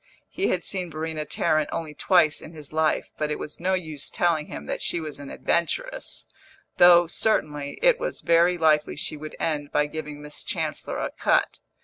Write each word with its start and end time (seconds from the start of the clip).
He 0.31 0.47
had 0.47 0.63
seen 0.63 0.89
Verena 0.89 1.25
Tarrant 1.25 1.69
only 1.71 1.93
twice 1.93 2.41
in 2.41 2.53
his 2.53 2.73
life, 2.73 3.11
but 3.19 3.29
it 3.29 3.37
was 3.37 3.59
no 3.59 3.75
use 3.75 4.09
telling 4.09 4.47
him 4.47 4.65
that 4.65 4.81
she 4.81 4.99
was 4.99 5.19
an 5.19 5.29
adventuress 5.29 6.25
though, 6.77 7.05
certainly, 7.05 7.77
it 7.83 7.99
was 7.99 8.21
very 8.21 8.57
likely 8.57 8.95
she 8.95 9.15
would 9.15 9.35
end 9.39 9.71
by 9.71 9.85
giving 9.85 10.19
Miss 10.19 10.43
Chancellor 10.43 10.97
a 10.97 11.11
cut. 11.11 11.59